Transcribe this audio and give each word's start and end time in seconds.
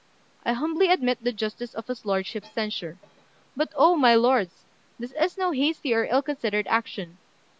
"I 0.43 0.53
humbly 0.53 0.87
admit 0.91 1.23
the 1.23 1.31
justice 1.31 1.75
of 1.75 1.85
his 1.85 2.07
lordship's 2.07 2.49
censure. 2.49 2.97
But 3.55 3.71
oh! 3.75 3.95
my 3.95 4.15
lords, 4.15 4.65
this 4.97 5.11
is 5.11 5.37
no 5.37 5.51
hasty 5.51 5.91
nor 5.91 6.05
ill 6.07 6.23
considered 6.23 6.65
action. 6.65 7.19